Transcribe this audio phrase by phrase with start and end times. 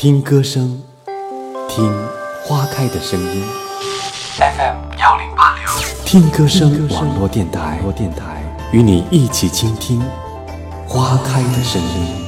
[0.00, 0.80] 听歌声，
[1.68, 1.92] 听
[2.44, 3.42] 花开的声音。
[4.38, 5.66] FM 幺零八六，
[6.04, 8.40] 听歌声网络电台，电台
[8.70, 10.00] 与你一起倾听
[10.86, 12.27] 花开的声音。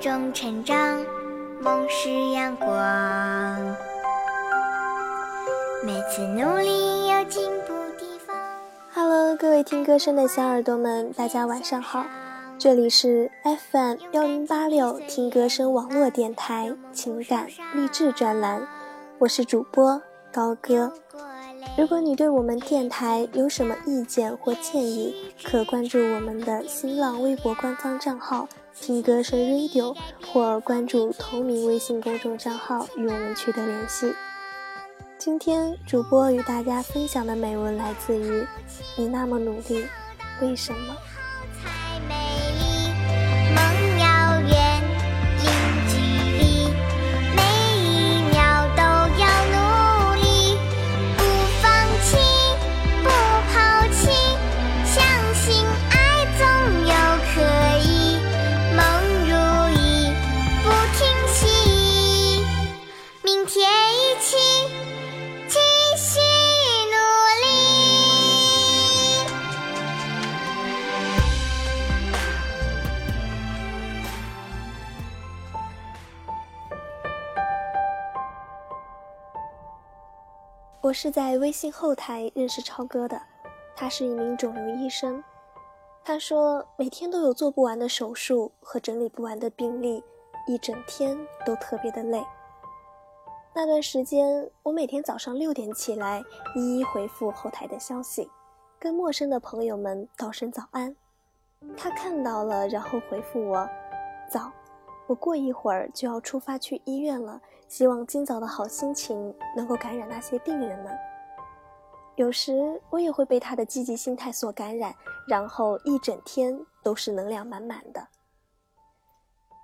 [0.00, 0.98] 中成长，
[1.60, 2.66] 梦是阳光。
[5.84, 8.34] 每次努力有进步地方。
[8.94, 12.06] Hello，各位听歌声的小耳朵们，大家晚上好，
[12.58, 18.66] 这里是 FM 幺零八六听歌声网络电台情感励志专栏，
[19.18, 20.00] 我是主播
[20.32, 20.94] 高歌。
[21.76, 28.48] 如果你对我们电台有什么意见或建议，可关注我们的新浪微博官方账号。
[28.80, 29.94] 听歌声 Radio，
[30.32, 34.10] 或关注同名微信公众账号与我们取得联系。
[35.18, 38.46] 今天主播与大家分享的美文来自于
[38.96, 39.84] “你那么努力，
[40.40, 40.96] 为什么？”
[80.90, 83.22] 我是在微信后台认识超哥的，
[83.76, 85.22] 他是一名肿瘤医生。
[86.02, 90.02] 他说每天都有做不完的手术和整理不完的病历，
[90.48, 92.20] 一整天都特别的累。
[93.54, 96.24] 那段时间，我每天早上六点起来，
[96.56, 98.28] 一一回复后台的消息，
[98.76, 100.96] 跟陌生的朋友们道声早安。
[101.76, 103.64] 他看到了，然后回复我
[104.28, 104.50] ：“早，
[105.10, 110.96] 我过一会儿就要出发去医院了。”希望今早的好心情能够感染那些病人们。
[112.14, 114.94] 有时我也会被他的积极心态所感染，
[115.28, 118.06] 然后一整天都是能量满满的。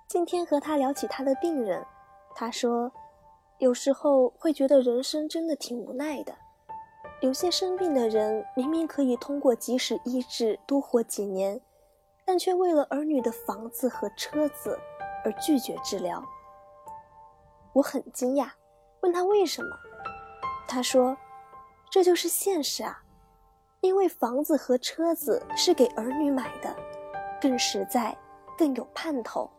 [0.09, 1.85] 今天和他聊起他的病人，
[2.35, 2.91] 他说，
[3.59, 6.35] 有时候会觉得人生真的挺无奈的。
[7.21, 11.61] 有些生病的人明明可以通过及时医治多活几年，
[12.25, 14.79] 但却为了儿女的房子和车子
[15.27, 16.23] 而拒绝治疗。
[17.73, 18.47] 我很惊讶，
[19.01, 19.77] 问他为什么，
[20.69, 21.17] 他说
[21.91, 23.03] ：“这就是现实啊，
[23.81, 26.73] 因为房子和车子是给儿女买的，
[27.41, 28.17] 更实在，
[28.57, 29.49] 更有盼头；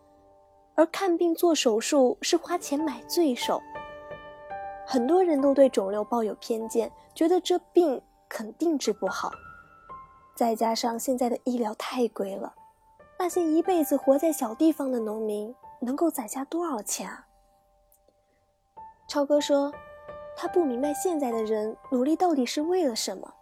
[0.74, 3.60] 而看病做手术是花钱买罪受。
[4.86, 9.30] 很多人都对肿瘤抱有偏见，觉得这病肯定治不好。
[10.34, 12.54] 再加上现在的医疗太贵了，
[13.18, 17.26] 那些一辈子活在小地方的农民能够攒下多少钱啊？”
[19.08, 19.72] 超哥说
[20.36, 23.34] ：“他不明白现在的人努力到底是为了什么。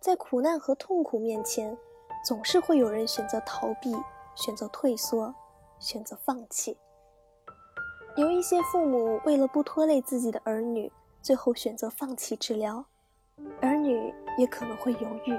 [0.00, 1.76] 在苦难和痛苦面前，
[2.24, 3.94] 总是会有人选择逃避、
[4.34, 5.34] 选择退缩、
[5.78, 6.76] 选择放弃。
[8.16, 10.90] 有一些父母为了不拖累自己的儿女，
[11.20, 12.84] 最后选择放弃治疗，
[13.60, 15.38] 儿女也可能会犹豫。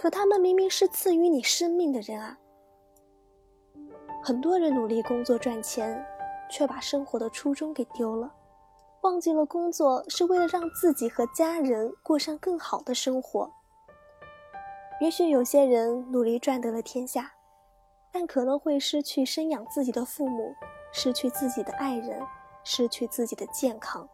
[0.00, 2.38] 可他们明明是赐予你生命的人啊！
[4.24, 6.02] 很多人努力工作赚钱。”
[6.50, 8.34] 却把生活的初衷给丢了，
[9.02, 13.48] 忘记了工作是为了让自己和家人过上更好的生活。
[15.00, 17.32] 也许有些人努力赚得了天下，
[18.10, 20.52] 但可能会失去生养自己的父母，
[20.92, 22.20] 失去自己的爱人，
[22.64, 24.08] 失去自己的健康。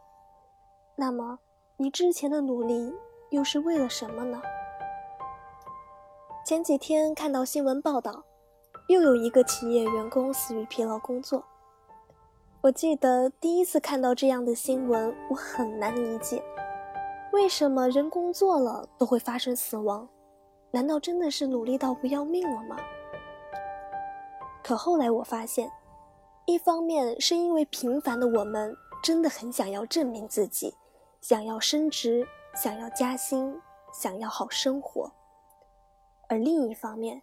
[0.95, 1.39] 那么，
[1.79, 2.93] 你之前的努力
[3.31, 4.43] 又是为了什么呢？
[6.47, 8.23] 前几天看到新闻报道，
[8.87, 11.45] 又有一个企业员工死于疲劳工作。
[12.61, 16.41] 我记得第一次看到这样的新闻，我很难理解，
[17.33, 20.09] 为什么人工作了都会发生死亡？
[20.71, 22.77] 难道真的是努力到不要命了吗？
[24.63, 25.69] 可后来我发现，
[26.47, 28.73] 一方面是因为平凡的我们
[29.03, 30.73] 真的很想要证明自己，
[31.21, 33.61] 想要升职，想要加薪，
[33.93, 35.11] 想要好生活；
[36.29, 37.23] 而另一方面，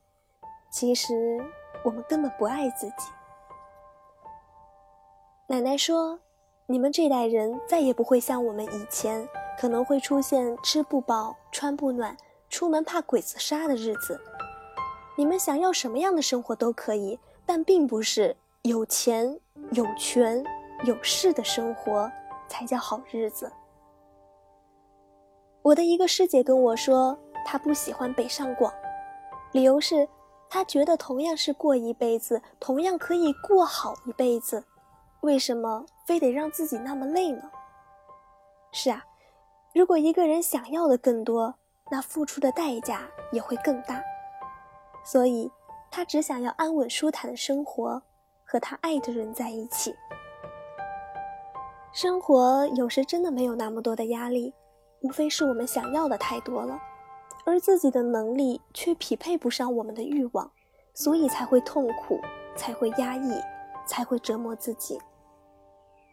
[0.69, 1.43] 其实
[1.83, 3.11] 我们根本不爱自己。
[5.47, 6.19] 奶奶说
[6.65, 9.27] ：“你们这代人再也不会像我们以前，
[9.59, 12.15] 可能会出现吃不饱、穿不暖、
[12.49, 14.19] 出门怕鬼子杀的日子。
[15.15, 19.39] 你们想要什么样的生活都可以，但并不是有钱、
[19.71, 20.43] 有权、
[20.85, 22.09] 有势的生活
[22.47, 23.51] 才叫好日子。”
[25.61, 28.73] 我的一个师姐跟我说，她不喜欢北上广，
[29.53, 30.07] 理由是。
[30.49, 34.63] 他觉得同样是过一辈子，同样可以过好一辈子，
[35.21, 37.49] 为什么非得让自己那么累呢？
[38.71, 39.03] 是啊，
[39.73, 41.55] 如果一个人想要的更多，
[41.89, 43.01] 那付出的代价
[43.31, 43.99] 也会更大。
[45.03, 45.51] 所以，
[45.89, 47.99] 他只想要安稳舒坦的生活，
[48.45, 49.95] 和他爱的人在一起。
[51.91, 54.53] 生活有时真的没有那么多的压力，
[55.01, 56.79] 无非是我们想要的太多了。
[57.45, 60.51] 而自己的能力却匹配不上我们的欲望，
[60.93, 62.19] 所以才会痛苦，
[62.55, 63.41] 才会压抑，
[63.85, 64.99] 才会折磨自己。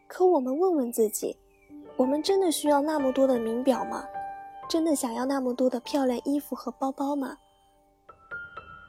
[0.08, 1.38] 可我们问问自己，
[1.96, 4.04] 我们真的需要那么多的名表吗？
[4.68, 7.38] 真的想要那么多的漂亮衣服和包包吗？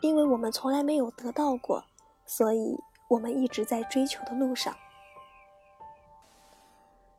[0.02, 1.84] 因为我们从来没有得到过，
[2.26, 2.76] 所以
[3.08, 4.76] 我们一直在追求的路上。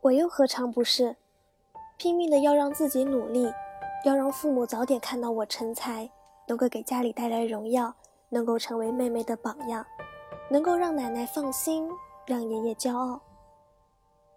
[0.01, 1.17] 我又何尝不是，
[1.97, 3.53] 拼命的要让自己努力。
[4.05, 6.11] 要让父母早点看到我成才，
[6.49, 7.95] 能够给家里带来荣耀，
[8.31, 9.87] 能够成为妹妹的榜样，
[10.51, 11.89] 能够让奶奶放心，
[12.27, 13.21] 让爷爷骄傲。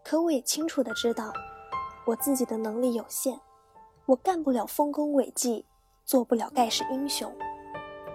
[0.04, 1.34] 可我也清楚的知道，
[2.06, 3.40] 我自己的能力有限，
[4.06, 5.66] 我干不了丰功伟绩，
[6.06, 7.34] 做不了盖世英雄，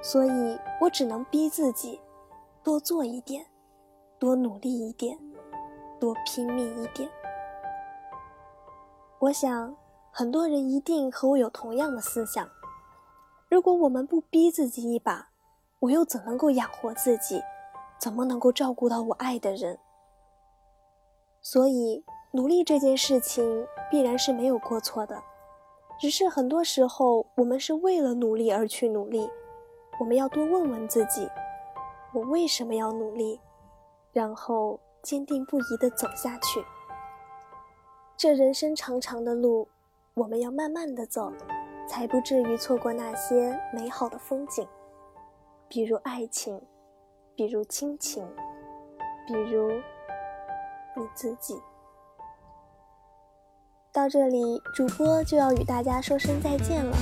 [0.00, 2.00] 所以我只能逼自己，
[2.62, 3.44] 多做一点，
[4.20, 5.19] 多努力一点，
[5.99, 7.11] 多拼命一点。
[9.19, 9.80] 我想。
[10.12, 12.49] 很多人一定和我有同样的思想。
[13.49, 15.29] 如果我们不逼自己一把，
[15.79, 17.43] 我又怎能够养活自己？
[17.99, 19.79] 怎么能够照顾到我爱的人？
[21.43, 25.23] 所以，努力这件事情必然是没有过错的。
[25.99, 29.31] 只是很多时候，我们是为了努力而去努力。
[29.99, 31.29] 我们要多问问自己：
[32.12, 33.41] 我为什么要努力？
[34.12, 36.65] 然后坚定不移地走下去。
[38.17, 39.69] 这人生长长的路。
[40.15, 41.33] 我们要慢慢的走，
[41.89, 44.67] 才不至于错过那些美好的风景，
[45.69, 46.61] 比如爱情，
[47.37, 48.27] 比如亲情，
[49.27, 49.71] 比如
[50.97, 51.55] 你自己。
[53.93, 56.97] 到这里，主播就要与大家说声再见了。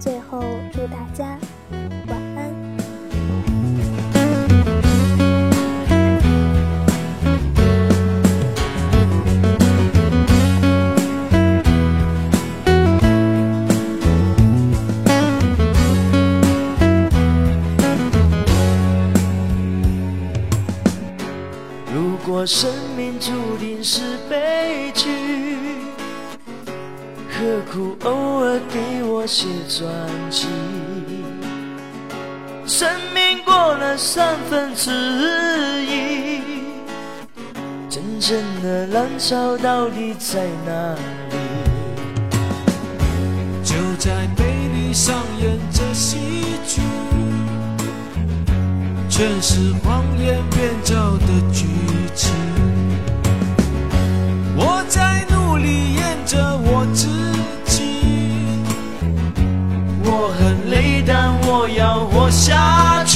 [0.00, 0.40] 最后，
[0.72, 1.38] 祝大家
[2.08, 2.23] 晚
[22.14, 22.46] 如果。
[22.46, 24.00] 生命注定是
[24.30, 25.08] 悲剧，
[27.28, 29.90] 何苦偶尔给我写传
[30.30, 30.46] 奇？
[32.66, 34.92] 生命过了三分之
[35.84, 36.40] 一，
[37.90, 41.36] 真正的浪潮到底在哪里？
[43.64, 46.18] 就在悲里上演着喜
[46.64, 46.80] 剧，
[49.08, 51.66] 全是谎言编造的剧。
[55.64, 57.08] 里演着我自
[57.64, 57.80] 己，
[60.04, 63.13] 我很累，但我要活下去。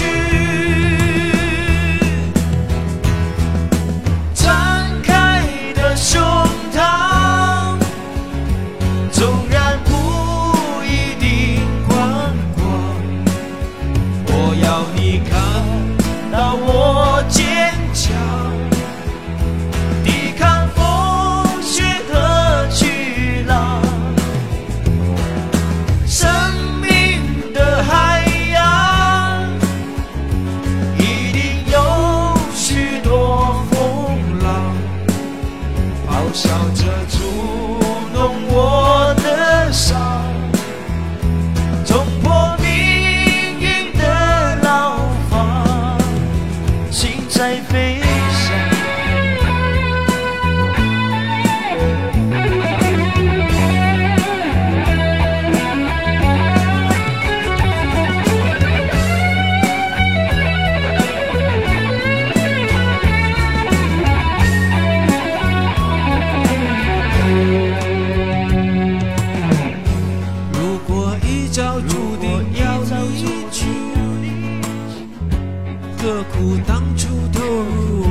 [76.38, 78.07] 苦当初投入我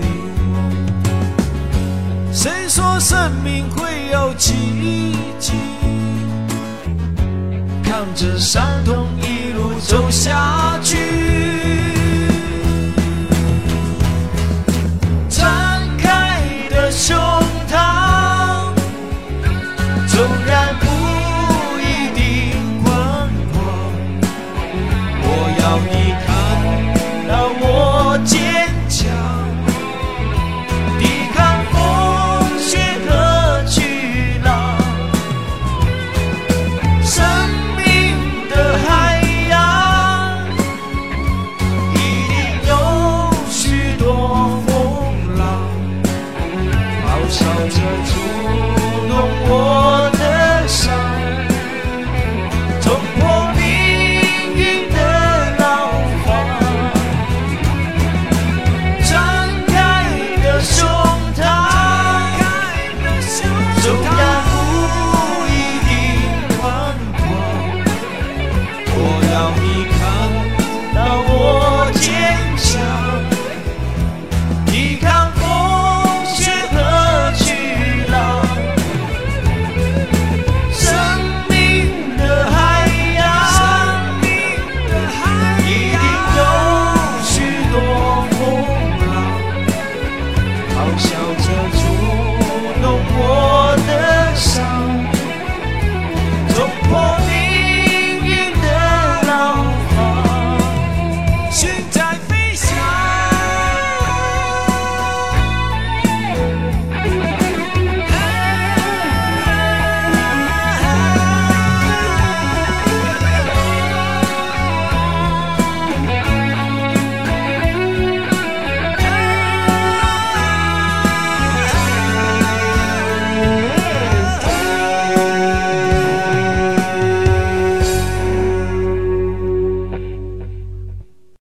[0.00, 0.06] 里。
[2.32, 5.52] 谁说生命会有奇迹？
[7.82, 11.13] 看着伤痛一路走下去。